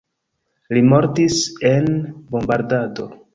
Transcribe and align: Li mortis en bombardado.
Li 0.77 0.81
mortis 0.93 1.43
en 1.73 1.85
bombardado. 2.33 3.07